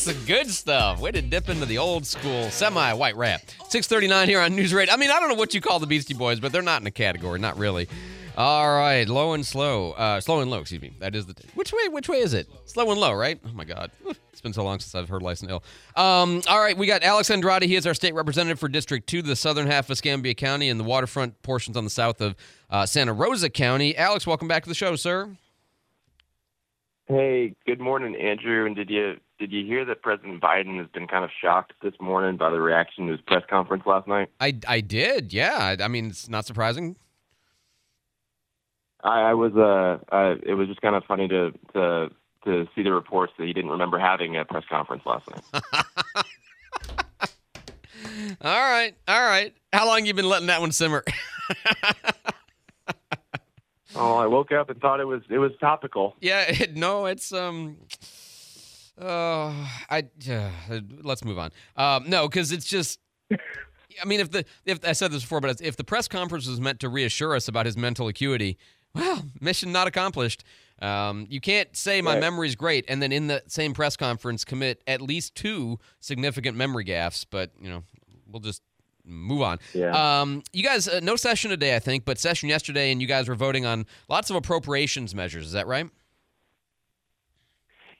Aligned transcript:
That's 0.00 0.18
the 0.18 0.26
good 0.26 0.48
stuff. 0.48 0.98
Way 0.98 1.10
to 1.10 1.20
dip 1.20 1.50
into 1.50 1.66
the 1.66 1.76
old 1.76 2.06
school 2.06 2.50
semi-white 2.50 3.16
rap. 3.16 3.42
639 3.68 4.28
here 4.28 4.40
on 4.40 4.56
News 4.56 4.72
Radio. 4.72 4.94
I 4.94 4.96
mean, 4.96 5.10
I 5.10 5.20
don't 5.20 5.28
know 5.28 5.34
what 5.34 5.52
you 5.52 5.60
call 5.60 5.78
the 5.78 5.86
Beastie 5.86 6.14
Boys, 6.14 6.40
but 6.40 6.52
they're 6.52 6.62
not 6.62 6.80
in 6.80 6.86
a 6.86 6.90
category. 6.90 7.38
Not 7.38 7.58
really. 7.58 7.86
All 8.34 8.74
right, 8.74 9.06
low 9.06 9.34
and 9.34 9.44
slow. 9.44 9.92
Uh, 9.92 10.18
slow 10.20 10.40
and 10.40 10.50
low, 10.50 10.60
excuse 10.60 10.80
me. 10.80 10.94
That 11.00 11.14
is 11.14 11.26
the. 11.26 11.34
T- 11.34 11.46
which 11.54 11.74
way? 11.74 11.88
Which 11.88 12.08
way 12.08 12.20
is 12.20 12.32
it? 12.32 12.48
Slow 12.64 12.90
and 12.90 12.98
low, 12.98 13.12
right? 13.12 13.38
Oh 13.44 13.52
my 13.52 13.64
God, 13.64 13.90
it's 14.32 14.40
been 14.40 14.54
so 14.54 14.64
long 14.64 14.78
since 14.78 14.94
I've 14.94 15.10
heard 15.10 15.22
and 15.22 15.50
Ill. 15.50 15.62
Um, 15.96 16.40
all 16.48 16.60
right, 16.60 16.78
we 16.78 16.86
got 16.86 17.02
Alex 17.02 17.30
Andrade. 17.30 17.64
He 17.64 17.76
is 17.76 17.86
our 17.86 17.92
state 17.92 18.14
representative 18.14 18.58
for 18.58 18.68
District 18.70 19.06
Two, 19.06 19.20
the 19.20 19.36
southern 19.36 19.66
half 19.66 19.84
of 19.84 19.90
Escambia 19.90 20.32
County, 20.32 20.70
and 20.70 20.80
the 20.80 20.84
waterfront 20.84 21.42
portions 21.42 21.76
on 21.76 21.84
the 21.84 21.90
south 21.90 22.22
of 22.22 22.36
uh, 22.70 22.86
Santa 22.86 23.12
Rosa 23.12 23.50
County. 23.50 23.94
Alex, 23.98 24.26
welcome 24.26 24.48
back 24.48 24.62
to 24.62 24.70
the 24.70 24.74
show, 24.74 24.96
sir. 24.96 25.28
Hey, 27.06 27.54
good 27.66 27.80
morning, 27.80 28.16
Andrew. 28.16 28.64
And 28.64 28.74
did 28.74 28.88
you 28.88 29.16
did 29.40 29.50
you 29.52 29.64
hear 29.64 29.84
that 29.86 30.02
President 30.02 30.40
Biden 30.42 30.78
has 30.78 30.86
been 30.88 31.08
kind 31.08 31.24
of 31.24 31.30
shocked 31.42 31.72
this 31.82 31.94
morning 31.98 32.36
by 32.36 32.50
the 32.50 32.60
reaction 32.60 33.06
to 33.06 33.12
his 33.12 33.20
press 33.22 33.42
conference 33.48 33.84
last 33.86 34.06
night? 34.06 34.28
I 34.38 34.56
I 34.68 34.80
did, 34.82 35.32
yeah. 35.32 35.56
I, 35.58 35.82
I 35.82 35.88
mean, 35.88 36.08
it's 36.08 36.28
not 36.28 36.44
surprising. 36.44 36.94
I, 39.02 39.30
I 39.30 39.34
was 39.34 39.52
uh, 39.56 39.98
uh, 40.14 40.34
it 40.42 40.52
was 40.54 40.68
just 40.68 40.82
kind 40.82 40.94
of 40.94 41.04
funny 41.04 41.26
to 41.28 41.52
to 41.72 42.10
to 42.44 42.68
see 42.76 42.82
the 42.82 42.92
reports 42.92 43.32
that 43.38 43.46
he 43.46 43.54
didn't 43.54 43.70
remember 43.70 43.98
having 43.98 44.36
a 44.36 44.44
press 44.44 44.64
conference 44.68 45.02
last 45.06 45.26
night. 45.30 45.42
all 48.42 48.60
right, 48.70 48.94
all 49.08 49.22
right. 49.22 49.54
How 49.72 49.86
long 49.86 50.04
you 50.04 50.12
been 50.12 50.28
letting 50.28 50.48
that 50.48 50.60
one 50.60 50.72
simmer? 50.72 51.02
oh, 53.96 54.16
I 54.16 54.26
woke 54.26 54.52
up 54.52 54.68
and 54.68 54.78
thought 54.82 55.00
it 55.00 55.06
was 55.06 55.22
it 55.30 55.38
was 55.38 55.52
topical. 55.60 56.14
Yeah, 56.20 56.42
it, 56.42 56.76
no, 56.76 57.06
it's 57.06 57.32
um. 57.32 57.78
Uh, 59.00 59.52
I 59.88 60.04
uh, 60.30 60.80
let's 61.02 61.24
move 61.24 61.38
on. 61.38 61.50
Um, 61.76 62.08
no, 62.08 62.28
because 62.28 62.52
it's 62.52 62.66
just. 62.66 63.00
I 63.30 64.04
mean, 64.06 64.20
if 64.20 64.30
the 64.30 64.44
if 64.64 64.84
I 64.86 64.92
said 64.92 65.10
this 65.10 65.22
before, 65.22 65.40
but 65.40 65.60
if 65.60 65.76
the 65.76 65.84
press 65.84 66.06
conference 66.06 66.46
was 66.46 66.60
meant 66.60 66.80
to 66.80 66.88
reassure 66.88 67.34
us 67.34 67.48
about 67.48 67.66
his 67.66 67.76
mental 67.76 68.08
acuity, 68.08 68.58
well, 68.94 69.24
mission 69.40 69.72
not 69.72 69.86
accomplished. 69.86 70.44
Um, 70.80 71.26
you 71.28 71.40
can't 71.40 71.76
say 71.76 72.00
my 72.00 72.14
right. 72.14 72.20
memory's 72.20 72.56
great 72.56 72.86
and 72.88 73.02
then 73.02 73.12
in 73.12 73.26
the 73.26 73.42
same 73.48 73.74
press 73.74 73.98
conference 73.98 74.46
commit 74.46 74.82
at 74.86 75.02
least 75.02 75.34
two 75.34 75.78
significant 76.00 76.56
memory 76.56 76.84
gaffes. 76.84 77.26
But 77.28 77.50
you 77.60 77.68
know, 77.68 77.84
we'll 78.26 78.40
just 78.40 78.62
move 79.04 79.42
on. 79.42 79.58
Yeah. 79.74 80.20
Um, 80.20 80.42
you 80.52 80.62
guys, 80.62 80.88
uh, 80.88 81.00
no 81.02 81.16
session 81.16 81.50
today, 81.50 81.76
I 81.76 81.80
think, 81.80 82.04
but 82.04 82.18
session 82.18 82.48
yesterday, 82.48 82.92
and 82.92 83.00
you 83.00 83.08
guys 83.08 83.28
were 83.28 83.34
voting 83.34 83.66
on 83.66 83.86
lots 84.08 84.30
of 84.30 84.36
appropriations 84.36 85.14
measures. 85.14 85.46
Is 85.46 85.52
that 85.52 85.66
right? 85.66 85.88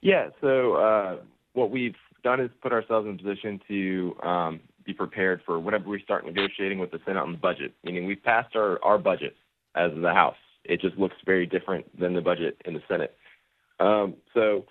Yeah. 0.03 0.29
So 0.41 0.75
uh, 0.75 1.17
what 1.53 1.71
we've 1.71 1.95
done 2.23 2.41
is 2.41 2.51
put 2.63 2.73
ourselves 2.73 3.07
in 3.07 3.15
a 3.15 3.17
position 3.17 3.61
to 3.69 4.17
um, 4.23 4.61
be 4.85 4.93
prepared 4.93 5.43
for 5.45 5.59
whenever 5.59 5.89
we 5.89 6.03
start 6.03 6.25
negotiating 6.27 6.79
with 6.79 6.91
the 6.91 7.01
Senate 7.05 7.21
on 7.21 7.33
the 7.33 7.39
budget. 7.39 7.75
Meaning, 7.85 8.07
we've 8.07 8.23
passed 8.23 8.57
our 8.57 8.83
our 8.85 8.99
budget 8.99 9.37
as 9.75 9.91
the 10.01 10.13
House 10.13 10.37
it 10.65 10.81
just 10.81 10.97
looks 10.97 11.17
very 11.25 11.47
different 11.47 11.87
than 11.99 12.15
the 12.15 12.21
budget 12.21 12.61
in 12.65 12.75
the 12.75 12.83
Senate. 12.89 13.17
Um, 13.79 14.15
so 14.35 14.67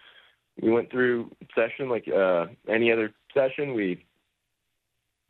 we 0.61 0.71
went 0.71 0.91
through 0.91 1.31
session 1.55 1.89
like 1.89 2.08
uh, 2.08 2.45
any 2.67 2.91
other 2.91 3.11
session. 3.33 3.73
We 3.73 4.05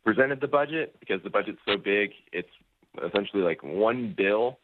presented 0.04 0.40
the 0.40 0.48
budget 0.48 0.96
because 1.00 1.22
the 1.22 1.30
budget's 1.30 1.58
so 1.66 1.76
big. 1.76 2.10
It's 2.32 2.48
essentially 3.04 3.42
like 3.42 3.62
one 3.62 4.14
bill. 4.16 4.58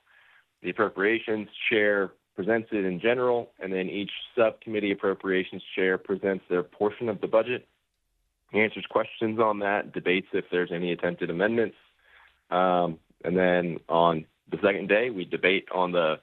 The 0.63 0.71
appropriations 0.71 1.49
chair 1.71 2.13
presents 2.37 2.69
it 2.71 2.85
in 2.85 3.01
general, 3.01 3.51
and 3.59 3.73
then 3.73 3.89
each 3.89 4.11
subcommittee 4.37 4.93
appropriations 4.93 5.63
chair 5.75 5.97
presents 5.97 6.45
their 6.49 6.63
portion 6.63 7.09
of 7.09 7.21
the 7.21 7.27
budget. 7.27 7.67
Answers 8.53 8.85
questions 8.89 9.41
on 9.41 9.59
that, 9.61 9.93
debates 9.93 10.29
if 10.33 10.45
there's 10.53 10.71
any 10.73 10.93
attempted 10.93 11.31
amendments, 11.31 11.77
um, 12.51 12.99
and 13.25 13.37
then 13.37 13.81
on 13.89 14.27
the 14.51 14.59
second 14.63 14.89
day 14.89 15.11
we 15.11 15.25
debate 15.25 15.67
on 15.75 15.93
the 15.93 16.21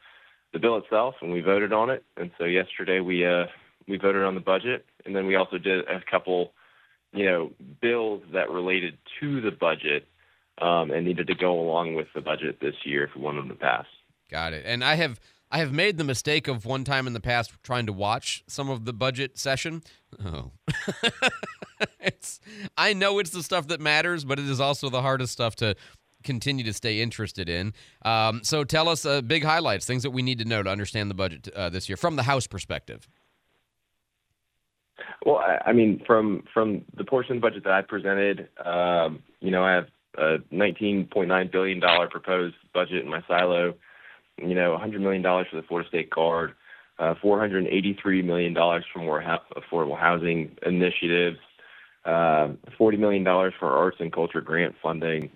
the 0.54 0.60
bill 0.60 0.78
itself 0.78 1.16
and 1.22 1.34
we 1.34 1.42
voted 1.42 1.74
on 1.74 1.90
it. 1.90 2.04
And 2.16 2.32
so 2.38 2.46
yesterday 2.46 3.00
we 3.00 3.26
uh 3.26 3.48
we 3.88 3.98
voted 3.98 4.24
on 4.24 4.36
the 4.36 4.42
budget 4.42 4.86
and 5.06 5.16
then 5.16 5.26
we 5.26 5.36
also 5.36 5.58
did 5.58 5.86
a 5.88 6.00
couple 6.10 6.54
you 7.12 7.26
know 7.26 7.52
bills 7.82 8.22
that 8.34 8.50
related 8.50 8.98
to 9.20 9.42
the 9.42 9.52
budget 9.52 10.08
um, 10.62 10.92
and 10.92 11.06
needed 11.06 11.28
to 11.28 11.36
go 11.36 11.60
along 11.60 11.96
with 11.96 12.08
the 12.16 12.22
budget 12.22 12.60
this 12.62 12.76
year 12.86 13.04
if 13.04 13.16
we 13.16 13.22
wanted 13.22 13.42
them 13.42 13.50
to 13.50 13.56
pass. 13.56 13.86
Got 14.30 14.54
it. 14.54 14.64
And 14.66 14.84
I 14.84 14.96
have 14.96 15.20
I 15.54 15.60
have 15.60 15.72
made 15.72 16.00
the 16.00 16.04
mistake 16.04 16.48
of 16.48 16.66
one 16.66 16.84
time 16.84 17.06
in 17.06 17.14
the 17.14 17.20
past 17.20 17.54
trying 17.62 17.86
to 17.86 17.94
watch 17.94 18.44
some 18.48 18.72
of 18.72 18.86
the 18.86 18.92
budget 18.92 19.38
session. 19.38 19.84
Oh. 20.26 20.50
it's 22.00 22.40
I 22.76 22.94
know 22.94 23.20
it's 23.20 23.30
the 23.30 23.44
stuff 23.44 23.68
that 23.68 23.80
matters, 23.80 24.26
but 24.26 24.40
it 24.40 24.50
is 24.50 24.60
also 24.60 24.90
the 24.90 25.04
hardest 25.04 25.32
stuff 25.32 25.56
to 25.58 25.76
continue 26.24 26.64
to 26.64 26.74
stay 26.74 27.02
interested 27.02 27.50
in. 27.50 27.74
Um, 28.04 28.44
so 28.44 28.64
tell 28.64 28.90
us 28.90 29.06
uh, 29.06 29.22
big 29.22 29.44
highlights, 29.44 29.86
things 29.86 30.02
that 30.02 30.10
we 30.10 30.24
need 30.24 30.40
to 30.40 30.46
know 30.46 30.64
to 30.64 30.70
understand 30.72 31.12
the 31.12 31.16
budget 31.16 31.48
uh, 31.56 31.70
this 31.70 31.88
year 31.88 31.98
from 31.98 32.16
the 32.16 32.24
House 32.24 32.48
perspective. 32.48 33.08
Well, 35.24 35.38
I, 35.38 35.60
I 35.68 35.74
mean, 35.74 36.02
from 36.08 36.46
from 36.52 36.84
the 36.98 37.04
portion 37.04 37.36
of 37.36 37.42
the 37.44 37.48
budget 37.48 37.64
that 37.66 37.74
I 37.74 37.82
presented, 37.84 38.50
um, 38.66 39.22
you 39.40 39.52
know, 39.52 39.64
I 39.64 39.74
have 39.74 39.88
a 40.18 40.38
19.9 40.52 41.52
billion 41.52 41.80
dollar 41.80 42.08
proposed 42.10 42.56
budget 42.74 43.04
in 43.04 43.10
my 43.10 43.22
silo. 43.28 43.76
You 44.38 44.56
know, 44.56 44.72
100 44.72 45.02
million 45.02 45.22
dollars 45.22 45.48
for 45.50 45.58
the 45.58 45.68
Florida 45.68 45.88
State 45.90 46.10
Guard, 46.10 46.54
uh, 47.00 47.16
483 47.22 48.22
million 48.22 48.54
dollars 48.54 48.84
for 48.92 49.00
more 49.00 49.22
ha- 49.22 49.44
affordable 49.56 49.98
housing 49.98 50.58
initiatives, 50.66 51.38
uh, 52.06 52.50
40 52.78 52.98
million 52.98 53.24
dollars 53.24 53.54
for 53.60 53.72
arts 53.72 53.98
and 54.00 54.12
culture 54.12 54.42
grant 54.42 54.76
funding, 54.82 55.30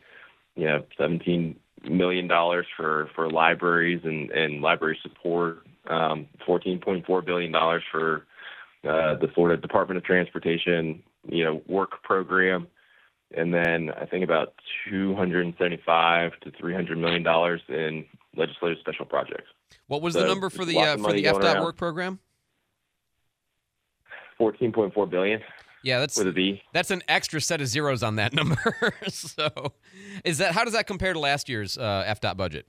you 0.56 0.66
know, 0.66 0.84
17 0.98 1.56
million 1.90 2.28
dollars 2.28 2.66
for 2.76 3.10
for 3.16 3.30
libraries 3.30 4.02
and 4.04 4.32
and 4.32 4.62
library 4.62 4.98
support, 5.02 5.66
um, 5.88 6.28
14.4 6.48 7.26
billion 7.26 7.52
dollars 7.52 7.84
for 7.92 8.26
uh, 8.84 9.16
the 9.16 9.28
Florida 9.34 9.62
Department 9.62 9.98
of 9.98 10.04
Transportation, 10.04 11.02
you 11.28 11.44
know, 11.44 11.62
work 11.68 12.02
program, 12.04 12.68
and 13.36 13.54
then 13.54 13.92
I 14.00 14.06
think 14.06 14.24
about 14.24 14.54
275 14.90 16.32
to 16.42 16.52
300 16.52 16.98
million 16.98 17.24
dollars 17.24 17.62
in 17.68 18.06
legislative 18.38 18.78
special 18.80 19.06
projects. 19.06 19.50
What 19.88 20.02
was 20.02 20.14
so 20.14 20.22
the 20.22 20.28
number 20.28 20.50
for 20.50 20.66
the 20.66 20.78
uh, 20.78 20.98
for 20.98 21.12
the 21.12 21.26
FDOT 21.26 21.64
work 21.64 21.76
program? 21.76 22.20
14.4 24.40 25.10
billion. 25.10 25.42
Yeah, 25.84 26.00
that's 26.00 26.18
with 26.18 26.28
a 26.28 26.32
V. 26.32 26.62
That's 26.74 26.92
an 26.92 27.02
extra 27.08 27.42
set 27.42 27.62
of 27.62 27.68
zeros 27.68 28.04
on 28.04 28.16
that 28.18 28.34
number. 28.34 28.94
so, 29.08 29.74
is 30.24 30.38
that 30.40 30.54
how 30.54 30.64
does 30.64 30.74
that 30.74 30.88
compare 30.88 31.14
to 31.14 31.20
last 31.20 31.50
year's 31.50 31.78
uh, 31.78 32.04
FDOT 32.08 32.38
budget? 32.38 32.68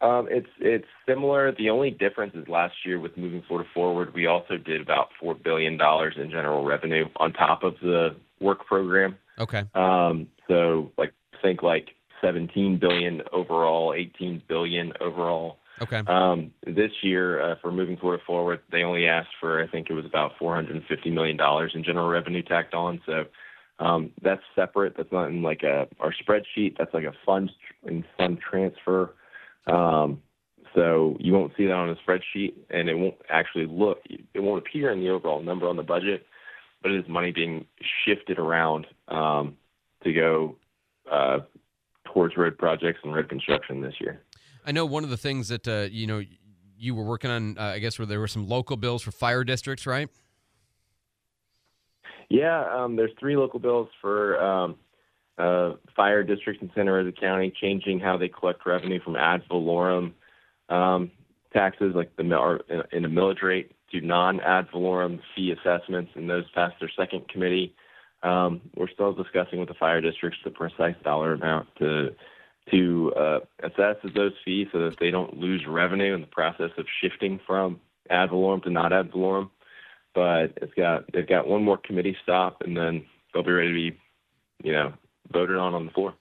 Um, 0.00 0.26
it's 0.30 0.48
it's 0.58 0.86
similar. 1.08 1.52
The 1.52 1.70
only 1.70 1.90
difference 1.90 2.34
is 2.34 2.48
last 2.48 2.74
year 2.84 2.98
with 2.98 3.16
moving 3.16 3.42
Florida 3.46 3.68
forward, 3.72 4.12
we 4.14 4.26
also 4.26 4.56
did 4.56 4.80
about 4.80 5.10
four 5.20 5.34
billion 5.34 5.76
dollars 5.76 6.14
in 6.16 6.28
general 6.28 6.64
revenue 6.64 7.08
on 7.16 7.32
top 7.32 7.62
of 7.62 7.74
the 7.80 8.16
work 8.40 8.66
program. 8.66 9.16
Okay. 9.38 9.62
Um, 9.74 10.26
so 10.48 10.90
like 10.98 11.12
think 11.40 11.62
like 11.62 11.90
17 12.22 12.78
billion 12.78 13.22
overall, 13.32 13.94
18 13.94 14.42
billion 14.48 14.92
overall. 15.00 15.58
Okay. 15.80 16.02
Um, 16.06 16.52
this 16.64 16.92
year, 17.02 17.42
uh, 17.42 17.54
for 17.60 17.72
moving 17.72 17.96
Florida 17.96 18.22
forward, 18.26 18.60
they 18.70 18.82
only 18.82 19.06
asked 19.06 19.34
for 19.40 19.62
I 19.62 19.66
think 19.66 19.90
it 19.90 19.94
was 19.94 20.04
about 20.04 20.32
450 20.38 21.10
million 21.10 21.36
dollars 21.36 21.72
in 21.74 21.82
general 21.82 22.08
revenue 22.08 22.42
tacked 22.42 22.74
on. 22.74 23.00
So 23.04 23.24
um, 23.78 24.10
that's 24.22 24.42
separate. 24.54 24.94
That's 24.96 25.10
not 25.10 25.28
in 25.28 25.42
like 25.42 25.62
a 25.62 25.88
our 25.98 26.12
spreadsheet. 26.12 26.76
That's 26.78 26.94
like 26.94 27.04
a 27.04 27.14
fund 27.26 27.50
and 27.84 28.04
fund 28.16 28.38
transfer. 28.38 29.14
Um, 29.66 30.22
so 30.74 31.16
you 31.18 31.32
won't 31.32 31.52
see 31.56 31.66
that 31.66 31.72
on 31.72 31.90
a 31.90 31.96
spreadsheet, 31.96 32.54
and 32.70 32.88
it 32.88 32.94
won't 32.94 33.16
actually 33.28 33.66
look. 33.66 33.98
It 34.08 34.40
won't 34.40 34.64
appear 34.64 34.92
in 34.92 35.00
the 35.00 35.10
overall 35.10 35.42
number 35.42 35.68
on 35.68 35.76
the 35.76 35.82
budget, 35.82 36.26
but 36.82 36.92
it 36.92 36.98
is 37.00 37.08
money 37.08 37.32
being 37.32 37.66
shifted 38.04 38.38
around 38.38 38.86
um, 39.08 39.56
to 40.04 40.12
go 40.12 40.56
uh, 41.10 41.40
towards 42.12 42.36
road 42.36 42.58
projects 42.58 43.00
and 43.02 43.14
road 43.14 43.28
construction 43.28 43.80
this 43.80 43.94
year. 44.00 44.20
I 44.64 44.72
know 44.72 44.86
one 44.86 45.04
of 45.04 45.10
the 45.10 45.16
things 45.16 45.48
that 45.48 45.66
uh, 45.66 45.88
you 45.90 46.06
know 46.06 46.22
you 46.76 46.94
were 46.94 47.04
working 47.04 47.30
on. 47.30 47.58
Uh, 47.58 47.62
I 47.62 47.78
guess 47.78 47.98
where 47.98 48.06
there 48.06 48.20
were 48.20 48.28
some 48.28 48.48
local 48.48 48.76
bills 48.76 49.02
for 49.02 49.12
fire 49.12 49.44
districts, 49.44 49.86
right? 49.86 50.08
Yeah, 52.28 52.64
um, 52.74 52.96
there's 52.96 53.10
three 53.20 53.36
local 53.36 53.60
bills 53.60 53.88
for 54.00 54.42
um, 54.42 54.76
uh, 55.38 55.72
fire 55.94 56.22
districts 56.22 56.62
in 56.62 56.70
Santa 56.74 56.92
Rosa 56.92 57.12
County, 57.12 57.52
changing 57.60 58.00
how 58.00 58.16
they 58.16 58.28
collect 58.28 58.64
revenue 58.64 59.00
from 59.02 59.16
ad 59.16 59.42
valorem 59.50 60.14
um, 60.68 61.10
taxes, 61.52 61.92
like 61.94 62.14
the 62.16 62.22
in 62.92 63.04
a 63.04 63.08
millage 63.08 63.42
rate, 63.42 63.72
to 63.90 64.00
non-ad 64.00 64.68
valorem 64.72 65.20
fee 65.36 65.52
assessments, 65.52 66.12
and 66.14 66.28
those 66.28 66.44
passed 66.54 66.76
their 66.80 66.90
second 66.96 67.28
committee. 67.28 67.74
Um, 68.22 68.60
we're 68.76 68.88
still 68.88 69.12
discussing 69.12 69.58
with 69.58 69.68
the 69.68 69.74
fire 69.74 70.00
districts 70.00 70.38
the 70.44 70.50
precise 70.50 70.94
dollar 71.02 71.34
amount 71.34 71.68
to 71.78 72.14
to 72.70 73.12
uh, 73.16 73.40
assess 73.64 73.96
those 74.14 74.32
fees 74.44 74.68
so 74.70 74.78
that 74.88 74.98
they 75.00 75.10
don't 75.10 75.36
lose 75.36 75.64
revenue 75.66 76.14
in 76.14 76.20
the 76.20 76.28
process 76.28 76.70
of 76.78 76.86
shifting 77.00 77.40
from 77.44 77.80
ad 78.08 78.30
valorem 78.30 78.62
to 78.62 78.70
not 78.70 78.92
ad 78.92 79.10
valorem. 79.10 79.50
but 80.14 80.52
it's 80.60 80.74
got 80.74 81.04
they've 81.12 81.28
got 81.28 81.48
one 81.48 81.64
more 81.64 81.78
committee 81.78 82.16
stop, 82.22 82.62
and 82.62 82.76
then 82.76 83.04
they'll 83.32 83.42
be 83.42 83.50
ready 83.50 83.68
to 83.68 83.74
be, 83.90 83.98
you 84.62 84.72
know, 84.72 84.92
voted 85.32 85.56
on 85.56 85.74
on 85.74 85.86
the 85.86 85.92
floor. 85.92 86.14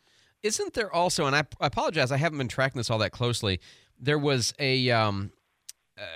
Isn't 0.44 0.74
there 0.74 0.92
also, 0.92 1.28
and 1.28 1.36
I, 1.36 1.44
I 1.60 1.68
apologize, 1.68 2.12
I 2.12 2.18
haven't 2.18 2.40
been 2.40 2.48
tracking 2.48 2.80
this 2.80 2.90
all 2.90 2.98
that 3.00 3.12
closely. 3.12 3.60
There 4.00 4.18
was 4.18 4.54
a 4.58 4.90
um, 4.90 5.32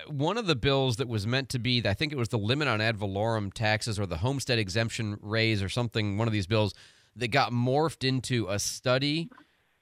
one 0.08 0.38
of 0.38 0.48
the 0.48 0.56
bills 0.56 0.98
that 0.98 1.08
was 1.08 1.28
meant 1.28 1.50
to 1.50 1.60
be, 1.60 1.82
I 1.86 1.94
think 1.94 2.12
it 2.12 2.18
was 2.18 2.30
the 2.30 2.38
limit 2.38 2.68
on 2.68 2.82
ad 2.82 2.98
valorem 2.98 3.52
taxes 3.52 4.00
or 4.00 4.06
the 4.06 4.18
homestead 4.18 4.60
exemption 4.60 5.18
raise 5.22 5.62
or 5.62 5.70
something. 5.70 6.18
One 6.18 6.28
of 6.28 6.34
these 6.34 6.48
bills 6.48 6.74
that 7.16 7.30
got 7.30 7.52
morphed 7.52 8.08
into 8.08 8.48
a 8.48 8.60
study 8.60 9.30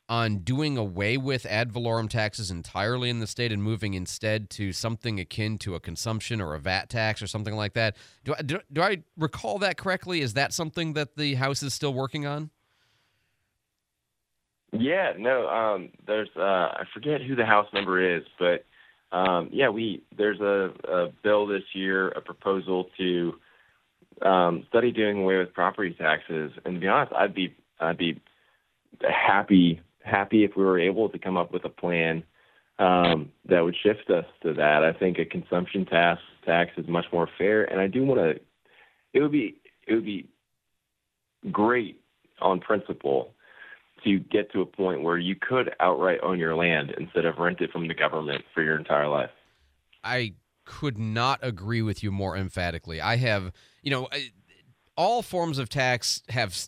on 0.09 0.39
doing 0.39 0.77
away 0.77 1.17
with 1.17 1.45
ad 1.45 1.71
valorem 1.71 2.09
taxes 2.09 2.51
entirely 2.51 3.09
in 3.09 3.19
the 3.19 3.27
state 3.27 3.51
and 3.51 3.63
moving 3.63 3.93
instead 3.93 4.49
to 4.49 4.73
something 4.73 5.19
akin 5.19 5.57
to 5.57 5.75
a 5.75 5.79
consumption 5.79 6.41
or 6.41 6.53
a 6.53 6.59
VAT 6.59 6.89
tax 6.89 7.21
or 7.21 7.27
something 7.27 7.55
like 7.55 7.73
that. 7.73 7.95
Do 8.25 8.35
I, 8.37 8.41
do, 8.41 8.59
do 8.71 8.81
I 8.81 9.03
recall 9.17 9.59
that 9.59 9.77
correctly? 9.77 10.21
Is 10.21 10.33
that 10.33 10.53
something 10.53 10.93
that 10.93 11.15
the 11.15 11.35
House 11.35 11.63
is 11.63 11.73
still 11.73 11.93
working 11.93 12.25
on? 12.25 12.49
Yeah, 14.73 15.13
no, 15.17 15.47
um, 15.47 15.91
there's 16.05 16.29
uh, 16.35 16.41
I 16.41 16.83
forget 16.93 17.21
who 17.21 17.35
the 17.35 17.45
House 17.45 17.67
member 17.73 18.17
is, 18.17 18.23
but 18.39 18.65
um, 19.13 19.49
yeah, 19.51 19.69
we 19.69 20.03
there's 20.17 20.41
a, 20.41 20.73
a 20.91 21.07
bill 21.23 21.45
this 21.45 21.63
year, 21.73 22.09
a 22.09 22.21
proposal 22.21 22.89
to 22.97 23.33
um, 24.23 24.65
study 24.69 24.91
doing 24.91 25.19
away 25.19 25.37
with 25.37 25.53
property 25.53 25.95
taxes. 25.97 26.51
And 26.65 26.75
to 26.75 26.79
be 26.79 26.87
honest, 26.87 27.13
I'd 27.13 27.35
be 27.35 27.55
I'd 27.79 27.97
be 27.97 28.19
happy 29.01 29.79
happy 30.03 30.43
if 30.43 30.55
we 30.57 30.63
were 30.63 30.79
able 30.79 31.09
to 31.09 31.19
come 31.19 31.37
up 31.37 31.53
with 31.53 31.63
a 31.63 31.69
plan 31.69 32.23
um, 32.79 33.31
that 33.47 33.61
would 33.61 33.75
shift 33.83 34.09
us 34.09 34.25
to 34.41 34.53
that. 34.53 34.83
I 34.83 34.97
think 34.97 35.19
a 35.19 35.25
consumption 35.25 35.85
tax 35.85 36.19
tax 36.43 36.71
is 36.77 36.87
much 36.87 37.05
more 37.13 37.29
fair, 37.37 37.65
and 37.65 37.79
I 37.79 37.87
do 37.87 38.03
want 38.03 38.19
to. 38.19 38.41
It 39.13 39.21
would 39.21 39.31
be 39.31 39.61
it 39.87 39.93
would 39.93 40.05
be 40.05 40.27
great 41.51 42.01
on 42.41 42.59
principle 42.59 43.35
to 44.03 44.19
get 44.19 44.51
to 44.51 44.61
a 44.61 44.65
point 44.65 45.03
where 45.03 45.17
you 45.17 45.35
could 45.35 45.73
outright 45.79 46.19
own 46.23 46.39
your 46.39 46.55
land 46.55 46.93
instead 46.97 47.25
of 47.25 47.37
rent 47.37 47.61
it 47.61 47.71
from 47.71 47.87
the 47.87 47.93
government 47.93 48.43
for 48.53 48.63
your 48.63 48.77
entire 48.77 49.07
life. 49.07 49.29
I 50.03 50.33
could 50.65 50.97
not 50.97 51.39
agree 51.41 51.81
with 51.81 52.03
you 52.03 52.11
more 52.11 52.37
emphatically. 52.37 53.01
I 53.01 53.17
have, 53.17 53.51
you 53.81 53.91
know, 53.91 54.07
all 54.95 55.21
forms 55.21 55.57
of 55.57 55.69
tax 55.69 56.21
have 56.29 56.67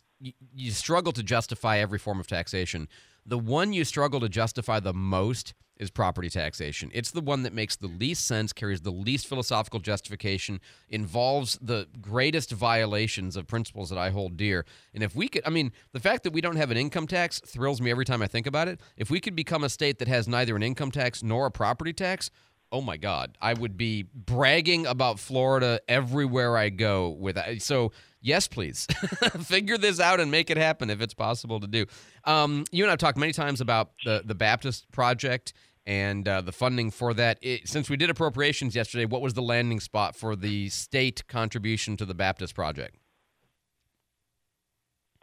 you 0.54 0.70
struggle 0.70 1.12
to 1.12 1.22
justify 1.22 1.78
every 1.78 1.98
form 1.98 2.20
of 2.20 2.26
taxation. 2.26 2.88
The 3.28 3.38
one 3.38 3.72
you 3.72 3.84
struggle 3.84 4.20
to 4.20 4.28
justify 4.28 4.78
the 4.78 4.94
most 4.94 5.52
is 5.78 5.90
property 5.90 6.30
taxation. 6.30 6.90
It's 6.94 7.10
the 7.10 7.20
one 7.20 7.42
that 7.42 7.52
makes 7.52 7.76
the 7.76 7.88
least 7.88 8.26
sense, 8.26 8.52
carries 8.52 8.80
the 8.80 8.90
least 8.90 9.26
philosophical 9.26 9.80
justification, 9.80 10.60
involves 10.88 11.58
the 11.60 11.86
greatest 12.00 12.52
violations 12.52 13.36
of 13.36 13.46
principles 13.46 13.90
that 13.90 13.98
I 13.98 14.10
hold 14.10 14.36
dear. 14.36 14.64
And 14.94 15.02
if 15.02 15.14
we 15.14 15.28
could, 15.28 15.42
I 15.44 15.50
mean, 15.50 15.72
the 15.92 16.00
fact 16.00 16.22
that 16.24 16.32
we 16.32 16.40
don't 16.40 16.56
have 16.56 16.70
an 16.70 16.76
income 16.76 17.06
tax 17.06 17.40
thrills 17.40 17.80
me 17.80 17.90
every 17.90 18.04
time 18.04 18.22
I 18.22 18.26
think 18.26 18.46
about 18.46 18.68
it. 18.68 18.80
If 18.96 19.10
we 19.10 19.20
could 19.20 19.36
become 19.36 19.64
a 19.64 19.68
state 19.68 19.98
that 19.98 20.08
has 20.08 20.26
neither 20.26 20.56
an 20.56 20.62
income 20.62 20.90
tax 20.90 21.22
nor 21.22 21.46
a 21.46 21.50
property 21.50 21.92
tax, 21.92 22.30
oh 22.72 22.80
my 22.80 22.96
God, 22.96 23.36
I 23.40 23.54
would 23.54 23.76
be 23.76 24.06
bragging 24.14 24.86
about 24.86 25.18
Florida 25.18 25.80
everywhere 25.88 26.56
I 26.56 26.70
go 26.70 27.10
with 27.10 27.38
So 27.62 27.92
yes, 28.26 28.48
please 28.48 28.86
figure 29.44 29.78
this 29.78 30.00
out 30.00 30.20
and 30.20 30.30
make 30.30 30.50
it 30.50 30.56
happen 30.56 30.90
if 30.90 31.00
it's 31.00 31.14
possible 31.14 31.60
to 31.60 31.66
do. 31.66 31.86
Um, 32.24 32.64
you 32.72 32.84
and 32.84 32.90
I've 32.90 32.98
talked 32.98 33.16
many 33.16 33.32
times 33.32 33.60
about 33.60 33.92
the 34.04 34.22
the 34.24 34.34
Baptist 34.34 34.90
project 34.92 35.52
and 35.86 36.26
uh, 36.26 36.40
the 36.40 36.52
funding 36.52 36.90
for 36.90 37.14
that. 37.14 37.38
It, 37.40 37.68
since 37.68 37.88
we 37.88 37.96
did 37.96 38.10
appropriations 38.10 38.74
yesterday, 38.74 39.04
what 39.04 39.22
was 39.22 39.34
the 39.34 39.42
landing 39.42 39.80
spot 39.80 40.16
for 40.16 40.34
the 40.34 40.68
state 40.68 41.26
contribution 41.28 41.96
to 41.98 42.04
the 42.04 42.14
Baptist 42.14 42.54
project? 42.54 42.96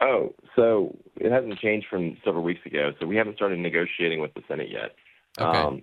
Oh, 0.00 0.34
so 0.56 0.96
it 1.16 1.30
hasn't 1.30 1.58
changed 1.58 1.86
from 1.88 2.16
several 2.24 2.42
weeks 2.42 2.64
ago. 2.66 2.92
So 2.98 3.06
we 3.06 3.16
haven't 3.16 3.36
started 3.36 3.58
negotiating 3.58 4.20
with 4.20 4.34
the 4.34 4.42
Senate 4.48 4.70
yet. 4.70 4.94
Okay. 5.38 5.58
Um, 5.58 5.82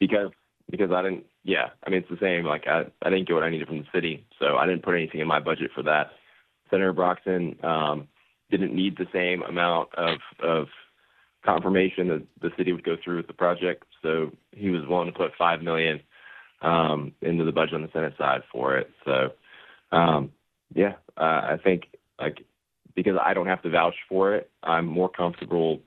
because 0.00 0.30
because 0.70 0.90
I 0.90 1.02
didn't. 1.02 1.26
Yeah, 1.44 1.70
I 1.84 1.90
mean 1.90 2.00
it's 2.00 2.10
the 2.10 2.24
same. 2.24 2.44
Like 2.44 2.66
I 2.66 2.84
I 3.02 3.10
didn't 3.10 3.28
get 3.28 3.34
what 3.34 3.42
I 3.42 3.50
needed 3.50 3.68
from 3.68 3.78
the 3.78 3.86
city, 3.94 4.26
so 4.38 4.56
I 4.56 4.66
didn't 4.66 4.82
put 4.82 4.94
anything 4.94 5.20
in 5.20 5.26
my 5.26 5.40
budget 5.40 5.70
for 5.74 5.82
that. 5.84 6.10
Senator 6.72 6.94
Broxson 6.94 7.62
um, 7.62 8.08
didn't 8.50 8.74
need 8.74 8.96
the 8.96 9.06
same 9.12 9.42
amount 9.42 9.94
of 9.94 10.18
of 10.42 10.66
confirmation 11.44 12.08
that 12.08 12.26
the 12.40 12.50
city 12.56 12.72
would 12.72 12.84
go 12.84 12.96
through 13.02 13.18
with 13.18 13.26
the 13.26 13.32
project, 13.32 13.84
so 14.00 14.32
he 14.52 14.70
was 14.70 14.86
willing 14.88 15.12
to 15.12 15.16
put 15.16 15.32
five 15.36 15.60
million 15.62 16.00
um, 16.62 17.12
into 17.20 17.44
the 17.44 17.52
budget 17.52 17.74
on 17.74 17.82
the 17.82 17.90
Senate 17.92 18.14
side 18.16 18.42
for 18.50 18.76
it. 18.78 18.90
So 19.04 19.30
um, 19.92 20.32
yeah, 20.74 20.94
uh, 21.16 21.42
I 21.52 21.58
think 21.62 21.88
like 22.18 22.44
because 22.94 23.16
I 23.22 23.34
don't 23.34 23.46
have 23.46 23.62
to 23.62 23.70
vouch 23.70 23.96
for 24.08 24.34
it, 24.34 24.50
I'm 24.62 24.86
more 24.86 25.08
comfortable 25.08 25.80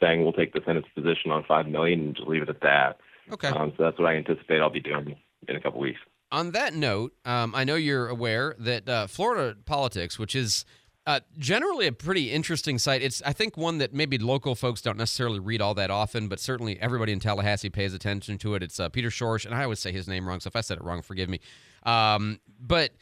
saying 0.00 0.22
we'll 0.22 0.32
take 0.32 0.52
the 0.52 0.60
Senate's 0.66 0.88
position 0.94 1.30
on 1.30 1.44
five 1.46 1.68
million 1.68 2.00
and 2.00 2.16
just 2.16 2.28
leave 2.28 2.42
it 2.42 2.48
at 2.48 2.60
that. 2.62 2.98
Okay. 3.32 3.48
Um, 3.48 3.72
so 3.76 3.84
that's 3.84 3.98
what 3.98 4.08
I 4.08 4.16
anticipate 4.16 4.60
I'll 4.60 4.70
be 4.70 4.80
doing 4.80 5.16
in 5.48 5.56
a 5.56 5.60
couple 5.60 5.80
weeks 5.80 6.00
on 6.32 6.52
that 6.52 6.74
note, 6.74 7.12
um, 7.24 7.54
I 7.54 7.62
know 7.62 7.76
you're 7.76 8.08
aware 8.08 8.56
that 8.58 8.88
uh, 8.88 9.06
Florida 9.06 9.56
politics, 9.66 10.18
which 10.18 10.34
is 10.34 10.64
uh, 11.06 11.20
generally 11.36 11.86
a 11.86 11.92
pretty 11.92 12.30
interesting 12.30 12.78
site, 12.78 13.02
it's 13.02 13.22
I 13.26 13.32
think 13.32 13.56
one 13.56 13.78
that 13.78 13.92
maybe 13.92 14.16
local 14.18 14.54
folks 14.54 14.80
don't 14.80 14.96
necessarily 14.96 15.38
read 15.38 15.60
all 15.60 15.74
that 15.74 15.90
often, 15.90 16.28
but 16.28 16.40
certainly 16.40 16.80
everybody 16.80 17.12
in 17.12 17.20
Tallahassee 17.20 17.70
pays 17.70 17.92
attention 17.92 18.38
to 18.38 18.54
it. 18.54 18.62
It's 18.62 18.80
uh, 18.80 18.88
Peter 18.88 19.10
Schorsch, 19.10 19.44
and 19.44 19.54
I 19.54 19.62
always 19.64 19.78
say 19.78 19.92
his 19.92 20.08
name 20.08 20.26
wrong, 20.26 20.40
so 20.40 20.48
if 20.48 20.56
I 20.56 20.62
said 20.62 20.78
it 20.78 20.84
wrong, 20.84 21.02
forgive 21.02 21.28
me. 21.28 21.40
Um, 21.82 22.40
but 22.58 22.92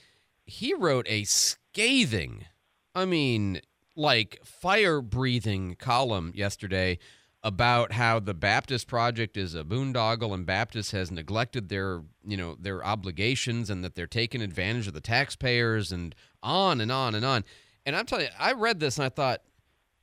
he 0.44 0.74
wrote 0.74 1.06
a 1.08 1.24
scathing, 1.24 2.46
I 2.94 3.04
mean, 3.04 3.60
like 3.94 4.40
fire 4.44 5.00
breathing 5.00 5.76
column 5.78 6.32
yesterday 6.34 6.98
about 7.42 7.92
how 7.92 8.20
the 8.20 8.34
Baptist 8.34 8.86
project 8.86 9.36
is 9.36 9.54
a 9.54 9.64
boondoggle 9.64 10.34
and 10.34 10.44
Baptist 10.44 10.92
has 10.92 11.10
neglected 11.10 11.68
their, 11.68 12.02
you 12.24 12.36
know, 12.36 12.56
their 12.60 12.84
obligations 12.84 13.70
and 13.70 13.82
that 13.82 13.94
they're 13.94 14.06
taking 14.06 14.42
advantage 14.42 14.86
of 14.86 14.92
the 14.92 15.00
taxpayers 15.00 15.90
and 15.90 16.14
on 16.42 16.80
and 16.80 16.92
on 16.92 17.14
and 17.14 17.24
on. 17.24 17.44
And 17.86 17.96
I'm 17.96 18.04
telling 18.04 18.26
you, 18.26 18.32
I 18.38 18.52
read 18.52 18.78
this 18.78 18.98
and 18.98 19.06
I 19.06 19.08
thought, 19.08 19.40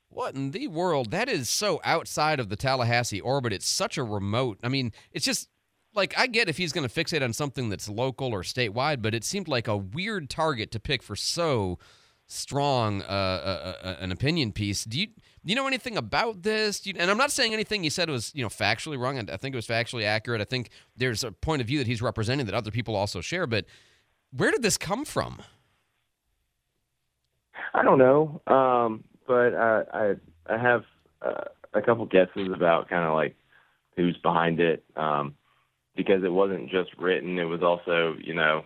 what 0.10 0.34
in 0.34 0.50
the 0.52 0.68
world? 0.68 1.12
That 1.12 1.30
is 1.30 1.48
so 1.48 1.80
outside 1.84 2.40
of 2.40 2.50
the 2.50 2.56
Tallahassee 2.56 3.22
orbit. 3.22 3.54
It's 3.54 3.68
such 3.68 4.00
a 4.00 4.04
remote. 4.04 4.58
I 4.64 4.70
mean, 4.70 4.92
it's 5.12 5.26
just 5.26 5.50
like 5.94 6.18
I 6.18 6.26
get 6.26 6.50
if 6.50 6.58
he's 6.58 6.72
going 6.72 6.88
to 6.88 7.04
fixate 7.04 7.24
on 7.24 7.34
something 7.34 7.70
that's 7.70 7.88
local 7.88 8.34
or 8.34 8.42
statewide, 8.42 9.02
but 9.02 9.14
it 9.14 9.24
seemed 9.24 9.48
like 9.48 9.68
a 9.68 9.78
weird 9.78 10.30
target 10.30 10.72
to 10.72 10.80
pick 10.80 11.04
for 11.04 11.16
so 11.16 11.78
strong 12.28 13.02
uh, 13.02 13.06
uh, 13.06 13.74
uh, 13.84 13.96
an 14.00 14.12
opinion 14.12 14.52
piece. 14.52 14.84
Do 14.84 15.00
you 15.00 15.08
do 15.08 15.52
you 15.52 15.56
know 15.56 15.66
anything 15.66 15.98
about 15.98 16.44
this? 16.44 16.86
You, 16.86 16.94
and 16.98 17.10
I'm 17.10 17.18
not 17.18 17.32
saying 17.32 17.54
anything 17.54 17.84
he 17.84 17.90
said 17.90 18.10
was 18.10 18.32
you 18.36 18.44
know 18.44 18.50
factually 18.50 19.00
wrong. 19.00 19.18
I 19.18 19.38
think 19.38 19.56
it 19.56 19.58
was 19.58 19.68
factually 19.68 20.04
accurate. 20.04 20.42
I 20.42 20.46
think 20.46 20.70
there's 20.96 21.24
a 21.24 21.32
point 21.32 21.62
of 21.62 21.68
view 21.68 21.80
that 21.80 21.88
he's 21.88 22.02
representing 22.02 22.46
that 22.46 22.56
other 22.56 22.72
people 22.72 22.96
also 22.96 23.22
share. 23.22 23.48
But 23.48 23.66
where 24.32 24.52
did 24.52 24.62
this 24.62 24.78
come 24.78 25.06
from? 25.06 25.42
I 27.74 27.84
don't 27.84 27.98
know, 27.98 28.42
um, 28.48 29.04
but 29.26 29.56
I 29.56 30.16
I 30.48 30.58
have 30.58 30.84
uh, 31.22 31.46
a 31.74 31.82
couple 31.82 32.06
guesses 32.06 32.50
about 32.54 32.90
kind 32.90 33.06
of 33.06 33.14
like 33.14 33.36
who's 33.96 34.18
behind 34.18 34.60
it 34.60 34.84
um, 34.96 35.36
because 35.96 36.24
it 36.24 36.32
wasn't 36.32 36.70
just 36.70 36.90
written; 36.98 37.40
it 37.40 37.46
was 37.46 37.64
also 37.64 38.16
you 38.22 38.34
know 38.34 38.66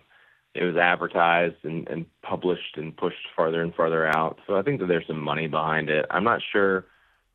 it 0.54 0.64
was 0.64 0.76
advertised 0.76 1.56
and, 1.62 1.88
and 1.88 2.06
published 2.22 2.76
and 2.76 2.96
pushed 2.96 3.26
farther 3.34 3.62
and 3.62 3.74
farther 3.74 4.06
out. 4.06 4.38
So 4.46 4.56
I 4.56 4.62
think 4.62 4.80
that 4.80 4.86
there's 4.86 5.06
some 5.06 5.20
money 5.20 5.48
behind 5.48 5.88
it. 5.88 6.06
I'm 6.10 6.24
not 6.24 6.42
sure 6.52 6.86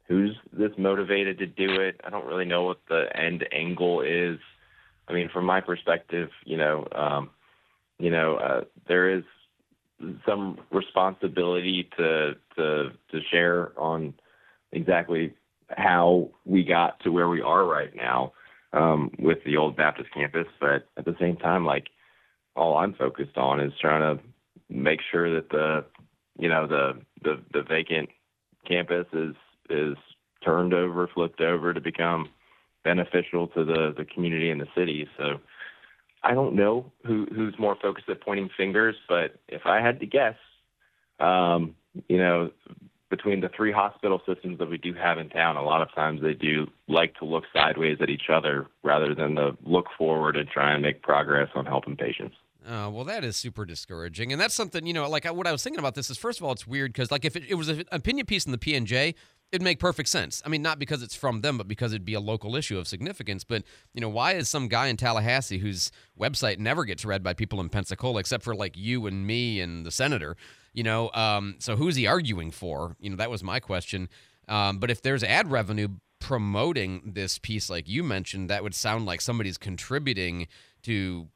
who's 0.07 0.35
this 0.53 0.71
motivated 0.77 1.39
to 1.39 1.47
do 1.47 1.81
it. 1.81 1.99
I 2.03 2.09
don't 2.09 2.25
really 2.25 2.45
know 2.45 2.63
what 2.63 2.79
the 2.87 3.05
end 3.15 3.47
angle 3.51 4.01
is. 4.01 4.39
I 5.07 5.13
mean, 5.13 5.29
from 5.29 5.45
my 5.45 5.61
perspective, 5.61 6.29
you 6.45 6.57
know, 6.57 6.87
um, 6.93 7.29
you 7.97 8.11
know, 8.11 8.35
uh, 8.37 8.61
there 8.87 9.09
is 9.09 9.23
some 10.25 10.59
responsibility 10.71 11.89
to 11.97 12.35
to 12.55 12.91
to 13.11 13.19
share 13.31 13.71
on 13.79 14.13
exactly 14.71 15.33
how 15.69 16.29
we 16.45 16.63
got 16.63 16.99
to 17.01 17.11
where 17.11 17.27
we 17.27 17.41
are 17.41 17.65
right 17.65 17.95
now 17.95 18.33
um, 18.73 19.11
with 19.19 19.39
the 19.45 19.57
old 19.57 19.75
Baptist 19.75 20.13
campus, 20.13 20.47
but 20.59 20.87
at 20.97 21.05
the 21.05 21.15
same 21.19 21.35
time, 21.37 21.65
like 21.65 21.87
all 22.57 22.77
I'm 22.77 22.93
focused 22.93 23.37
on 23.37 23.59
is 23.59 23.71
trying 23.79 24.17
to 24.17 24.23
make 24.69 24.99
sure 25.11 25.33
that 25.35 25.49
the 25.49 25.85
you 26.39 26.49
know 26.49 26.67
the 26.67 26.93
the, 27.23 27.41
the 27.53 27.63
vacant 27.63 28.09
campus 28.67 29.05
is 29.13 29.35
is 29.69 29.95
turned 30.43 30.73
over, 30.73 31.09
flipped 31.13 31.41
over 31.41 31.73
to 31.73 31.81
become 31.81 32.29
beneficial 32.83 33.47
to 33.49 33.63
the 33.63 33.93
the 33.95 34.05
community 34.05 34.49
and 34.49 34.61
the 34.61 34.67
city. 34.75 35.07
So 35.17 35.39
I 36.23 36.33
don't 36.33 36.55
know 36.55 36.91
who 37.05 37.27
who's 37.33 37.55
more 37.59 37.77
focused 37.81 38.09
at 38.09 38.21
pointing 38.21 38.49
fingers, 38.57 38.95
but 39.07 39.39
if 39.47 39.65
I 39.65 39.81
had 39.81 39.99
to 39.99 40.05
guess, 40.05 40.35
um, 41.19 41.75
you 42.07 42.17
know, 42.17 42.51
between 43.09 43.39
the 43.39 43.49
three 43.55 43.71
hospital 43.71 44.21
systems 44.27 44.59
that 44.59 44.69
we 44.69 44.77
do 44.77 44.93
have 44.93 45.17
in 45.17 45.29
town, 45.29 45.55
a 45.55 45.63
lot 45.63 45.81
of 45.81 45.93
times 45.93 46.21
they 46.21 46.33
do 46.33 46.67
like 46.87 47.15
to 47.15 47.25
look 47.25 47.45
sideways 47.53 47.97
at 48.01 48.09
each 48.09 48.29
other 48.31 48.67
rather 48.83 49.15
than 49.15 49.35
to 49.35 49.57
look 49.63 49.85
forward 49.97 50.35
and 50.35 50.49
try 50.49 50.73
and 50.73 50.81
make 50.81 51.01
progress 51.01 51.49
on 51.55 51.65
helping 51.65 51.95
patients. 51.95 52.35
Oh, 52.69 52.89
well, 52.89 53.05
that 53.05 53.23
is 53.23 53.37
super 53.37 53.65
discouraging. 53.65 54.33
And 54.33 54.41
that's 54.41 54.53
something, 54.53 54.85
you 54.85 54.91
know, 54.91 55.09
like 55.09 55.25
I, 55.25 55.31
what 55.31 55.47
I 55.47 55.53
was 55.53 55.63
thinking 55.63 55.79
about 55.79 55.95
this 55.95 56.09
is 56.09 56.17
first 56.17 56.39
of 56.39 56.45
all, 56.45 56.51
it's 56.51 56.67
weird 56.67 56.91
because, 56.91 57.11
like, 57.11 57.23
if 57.23 57.37
it, 57.37 57.43
it 57.47 57.55
was 57.55 57.69
an 57.69 57.85
opinion 57.93 58.25
piece 58.25 58.45
in 58.45 58.51
the 58.51 58.57
PNJ, 58.57 59.15
it'd 59.53 59.63
make 59.63 59.79
perfect 59.79 60.09
sense. 60.09 60.41
I 60.45 60.49
mean, 60.49 60.61
not 60.61 60.77
because 60.77 61.01
it's 61.01 61.15
from 61.15 61.39
them, 61.39 61.57
but 61.57 61.69
because 61.69 61.93
it'd 61.93 62.03
be 62.03 62.13
a 62.13 62.19
local 62.19 62.57
issue 62.57 62.77
of 62.77 62.85
significance. 62.85 63.45
But, 63.45 63.63
you 63.93 64.01
know, 64.01 64.09
why 64.09 64.33
is 64.33 64.49
some 64.49 64.67
guy 64.67 64.87
in 64.87 64.97
Tallahassee 64.97 65.59
whose 65.59 65.91
website 66.19 66.59
never 66.59 66.83
gets 66.83 67.05
read 67.05 67.23
by 67.23 67.33
people 67.33 67.61
in 67.61 67.69
Pensacola 67.69 68.19
except 68.19 68.43
for 68.43 68.53
like 68.53 68.75
you 68.75 69.07
and 69.07 69.25
me 69.25 69.61
and 69.61 69.85
the 69.85 69.91
senator, 69.91 70.35
you 70.73 70.83
know, 70.83 71.09
um, 71.13 71.55
so 71.59 71.77
who's 71.77 71.95
he 71.95 72.05
arguing 72.05 72.51
for? 72.51 72.97
You 72.99 73.11
know, 73.11 73.15
that 73.15 73.31
was 73.31 73.43
my 73.43 73.61
question. 73.61 74.09
Um, 74.49 74.79
but 74.79 74.91
if 74.91 75.01
there's 75.01 75.23
ad 75.23 75.49
revenue 75.49 75.87
promoting 76.19 77.13
this 77.15 77.37
piece, 77.37 77.69
like 77.69 77.87
you 77.87 78.03
mentioned, 78.03 78.49
that 78.49 78.63
would 78.63 78.75
sound 78.75 79.05
like 79.05 79.21
somebody's 79.21 79.57
contributing 79.57 80.47
to 80.83 81.29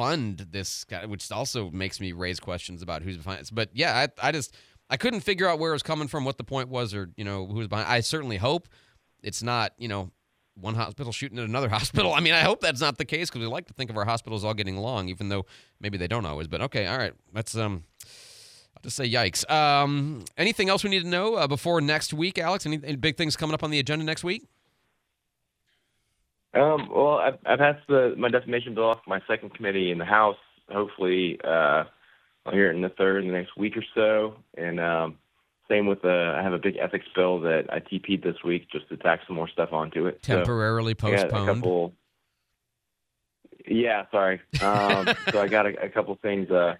fund 0.00 0.46
this 0.50 0.84
guy, 0.84 1.04
which 1.04 1.30
also 1.30 1.70
makes 1.70 2.00
me 2.00 2.12
raise 2.12 2.40
questions 2.40 2.80
about 2.80 3.02
who's 3.02 3.18
behind 3.18 3.42
it. 3.42 3.50
But 3.52 3.68
yeah, 3.74 4.06
I, 4.22 4.28
I 4.28 4.32
just 4.32 4.56
I 4.88 4.96
couldn't 4.96 5.20
figure 5.20 5.46
out 5.46 5.58
where 5.58 5.72
it 5.72 5.74
was 5.74 5.82
coming 5.82 6.08
from, 6.08 6.24
what 6.24 6.38
the 6.38 6.44
point 6.44 6.70
was, 6.70 6.94
or 6.94 7.10
you 7.18 7.24
know 7.24 7.46
who 7.46 7.58
was 7.58 7.68
behind. 7.68 7.86
I 7.86 8.00
certainly 8.00 8.38
hope 8.38 8.66
it's 9.22 9.42
not 9.42 9.72
you 9.76 9.88
know 9.88 10.10
one 10.54 10.74
hospital 10.74 11.12
shooting 11.12 11.38
at 11.38 11.44
another 11.44 11.68
hospital. 11.76 12.14
I 12.14 12.20
mean, 12.20 12.32
I 12.32 12.40
hope 12.40 12.60
that's 12.62 12.80
not 12.80 12.96
the 12.96 13.04
case 13.04 13.28
because 13.28 13.42
we 13.42 13.46
like 13.46 13.66
to 13.66 13.74
think 13.74 13.90
of 13.90 13.98
our 13.98 14.06
hospitals 14.06 14.42
all 14.42 14.54
getting 14.54 14.78
along, 14.78 15.10
even 15.10 15.28
though 15.28 15.44
maybe 15.80 15.98
they 15.98 16.08
don't 16.08 16.24
always. 16.24 16.48
But 16.48 16.62
okay, 16.62 16.86
all 16.86 16.96
right, 16.96 17.12
let's 17.34 17.54
um. 17.54 17.84
I'll 18.76 18.82
just 18.84 18.96
say 18.96 19.10
yikes. 19.10 19.50
Um, 19.50 20.24
anything 20.38 20.70
else 20.70 20.82
we 20.82 20.88
need 20.88 21.02
to 21.02 21.08
know 21.08 21.34
uh, 21.34 21.46
before 21.46 21.82
next 21.82 22.14
week, 22.14 22.38
Alex? 22.38 22.64
Any, 22.64 22.80
any 22.82 22.96
big 22.96 23.18
things 23.18 23.36
coming 23.36 23.52
up 23.52 23.62
on 23.62 23.70
the 23.70 23.78
agenda 23.80 24.04
next 24.06 24.24
week? 24.24 24.46
Um, 26.52 26.88
well, 26.92 27.18
I've, 27.18 27.38
I've 27.46 27.58
passed 27.58 27.86
the, 27.88 28.14
my 28.18 28.28
defamation 28.28 28.74
bill 28.74 28.88
off 28.88 28.98
my 29.06 29.20
second 29.28 29.54
committee 29.54 29.90
in 29.90 29.98
the 29.98 30.04
House. 30.04 30.36
Hopefully, 30.68 31.38
uh, 31.44 31.84
I'll 32.46 32.52
hear 32.52 32.70
it 32.70 32.74
in 32.74 32.82
the 32.82 32.88
third 32.90 33.22
in 33.22 33.30
the 33.30 33.36
next 33.36 33.56
week 33.56 33.76
or 33.76 33.84
so. 33.94 34.34
And 34.56 34.80
um, 34.80 35.18
same 35.68 35.86
with 35.86 36.02
the, 36.02 36.34
I 36.36 36.42
have 36.42 36.52
a 36.52 36.58
big 36.58 36.76
ethics 36.76 37.06
bill 37.14 37.40
that 37.40 37.66
I 37.70 37.78
TP'd 37.78 38.22
this 38.22 38.42
week 38.44 38.68
just 38.70 38.88
to 38.88 38.96
tack 38.96 39.20
some 39.26 39.36
more 39.36 39.48
stuff 39.48 39.72
onto 39.72 40.06
it. 40.06 40.22
Temporarily 40.22 40.96
so 41.00 41.08
I 41.08 41.10
postponed. 41.12 41.48
a 41.48 41.54
couple. 41.54 41.92
Yeah, 43.66 44.06
sorry. 44.10 44.40
Um, 44.60 45.08
so 45.30 45.40
I 45.40 45.46
got 45.46 45.66
a, 45.66 45.84
a 45.84 45.88
couple 45.88 46.18
things. 46.20 46.50
Uh, 46.50 46.74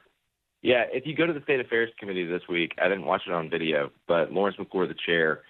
yeah, 0.62 0.84
if 0.92 1.06
you 1.06 1.14
go 1.14 1.26
to 1.26 1.32
the 1.32 1.42
State 1.42 1.60
Affairs 1.60 1.90
Committee 1.98 2.26
this 2.26 2.42
week, 2.48 2.72
I 2.82 2.88
didn't 2.88 3.06
watch 3.06 3.22
it 3.26 3.32
on 3.32 3.48
video, 3.48 3.90
but 4.08 4.32
Lawrence 4.32 4.58
McClure, 4.58 4.86
the 4.86 4.94
chair, 5.06 5.42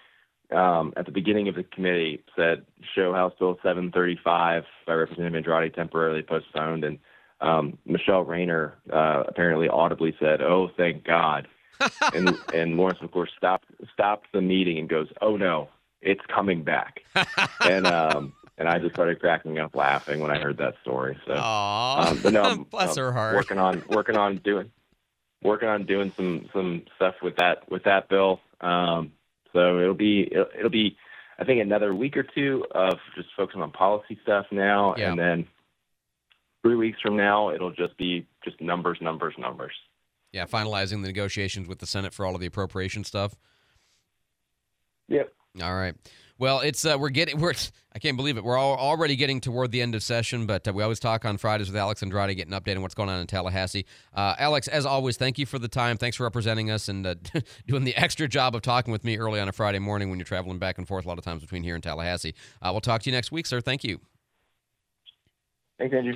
um, 0.51 0.93
at 0.97 1.05
the 1.05 1.11
beginning 1.11 1.47
of 1.47 1.55
the 1.55 1.63
committee 1.63 2.23
said, 2.35 2.65
"Show 2.95 3.13
House 3.13 3.33
Bill 3.39 3.57
735 3.63 4.63
by 4.85 4.93
Representative 4.93 5.35
Andrade 5.35 5.73
temporarily 5.73 6.23
postponed." 6.23 6.83
And 6.83 6.99
um, 7.39 7.77
Michele 7.85 8.23
Rayner 8.23 8.75
uh, 8.91 9.23
apparently 9.27 9.67
audibly 9.67 10.15
said, 10.19 10.41
"Oh, 10.41 10.69
thank 10.77 11.03
God." 11.03 11.47
and 12.13 12.37
and 12.53 12.77
Lawrence 12.77 12.99
course, 13.11 13.31
stopped 13.37 13.65
stopped 13.93 14.27
the 14.33 14.41
meeting 14.41 14.77
and 14.77 14.87
goes, 14.87 15.07
"Oh 15.21 15.35
no, 15.37 15.69
it's 16.01 16.21
coming 16.33 16.63
back." 16.63 17.01
and 17.61 17.87
um, 17.87 18.33
and 18.57 18.69
I 18.69 18.77
just 18.79 18.93
started 18.93 19.19
cracking 19.19 19.57
up 19.59 19.75
laughing 19.75 20.19
when 20.19 20.29
I 20.29 20.39
heard 20.39 20.57
that 20.57 20.75
story. 20.81 21.17
So, 21.25 21.33
um, 21.33 22.19
but 22.21 22.33
no, 22.33 22.43
I'm, 22.43 22.63
bless 22.63 22.97
I'm 22.97 23.03
her 23.03 23.11
heart. 23.11 23.35
working 23.35 23.57
on 23.57 23.83
working 23.89 24.17
on 24.17 24.37
doing 24.37 24.71
working 25.41 25.67
on 25.67 25.85
doing 25.85 26.11
some 26.15 26.47
some 26.53 26.83
stuff 26.95 27.15
with 27.21 27.37
that 27.37 27.69
with 27.71 27.83
that 27.83 28.09
bill. 28.09 28.39
Um, 28.61 29.13
so 29.53 29.79
it'll 29.79 29.93
be 29.93 30.27
it'll, 30.31 30.45
it'll 30.57 30.69
be 30.69 30.97
I 31.39 31.43
think 31.43 31.61
another 31.61 31.95
week 31.95 32.15
or 32.17 32.23
two 32.23 32.65
of 32.71 32.93
just 33.15 33.29
focusing 33.35 33.61
on 33.61 33.71
policy 33.71 34.19
stuff 34.23 34.45
now, 34.51 34.93
Yeah. 34.97 35.09
and 35.11 35.19
then 35.19 35.47
three 36.61 36.75
weeks 36.75 36.99
from 37.01 37.17
now 37.17 37.49
it'll 37.49 37.71
just 37.71 37.97
be 37.97 38.27
just 38.43 38.61
numbers, 38.61 38.99
numbers, 39.01 39.33
numbers. 39.39 39.73
Yeah, 40.31 40.45
finalizing 40.45 41.01
the 41.01 41.07
negotiations 41.07 41.67
with 41.67 41.79
the 41.79 41.87
Senate 41.87 42.13
for 42.13 42.25
all 42.25 42.35
of 42.35 42.41
the 42.41 42.47
appropriation 42.47 43.03
stuff. 43.03 43.35
Yep. 45.09 45.33
All 45.61 45.75
right. 45.75 45.95
Well, 46.41 46.61
it's 46.61 46.85
uh, 46.85 46.97
we're 46.99 47.11
getting 47.11 47.39
we're 47.39 47.53
I 47.93 47.99
can't 47.99 48.17
believe 48.17 48.35
it. 48.35 48.43
We're 48.43 48.57
all 48.57 48.75
already 48.75 49.15
getting 49.15 49.41
toward 49.41 49.69
the 49.69 49.79
end 49.79 49.93
of 49.93 50.01
session, 50.01 50.47
but 50.47 50.67
uh, 50.67 50.73
we 50.73 50.81
always 50.81 50.99
talk 50.99 51.23
on 51.23 51.37
Fridays 51.37 51.67
with 51.67 51.77
Alex 51.77 52.01
Andrade, 52.01 52.35
getting 52.35 52.51
an 52.51 52.59
update 52.59 52.75
on 52.75 52.81
what's 52.81 52.95
going 52.95 53.09
on 53.09 53.21
in 53.21 53.27
Tallahassee. 53.27 53.85
Uh, 54.11 54.33
Alex, 54.39 54.67
as 54.67 54.83
always, 54.83 55.17
thank 55.17 55.37
you 55.37 55.45
for 55.45 55.59
the 55.59 55.67
time. 55.67 55.97
Thanks 55.97 56.17
for 56.17 56.23
representing 56.23 56.71
us 56.71 56.89
and 56.89 57.05
uh, 57.05 57.13
doing 57.67 57.83
the 57.83 57.95
extra 57.95 58.27
job 58.27 58.55
of 58.55 58.63
talking 58.63 58.91
with 58.91 59.03
me 59.03 59.19
early 59.19 59.39
on 59.39 59.49
a 59.49 59.51
Friday 59.51 59.77
morning 59.77 60.09
when 60.09 60.17
you're 60.17 60.25
traveling 60.25 60.57
back 60.57 60.79
and 60.79 60.87
forth 60.87 61.05
a 61.05 61.07
lot 61.07 61.19
of 61.19 61.23
times 61.23 61.43
between 61.43 61.61
here 61.61 61.75
and 61.75 61.83
Tallahassee. 61.83 62.33
Uh, 62.59 62.69
we'll 62.71 62.81
talk 62.81 63.03
to 63.03 63.11
you 63.11 63.15
next 63.15 63.31
week, 63.31 63.45
sir. 63.45 63.61
Thank 63.61 63.83
you. 63.83 63.99
Thanks, 65.77 65.95
Andrew. 65.95 66.15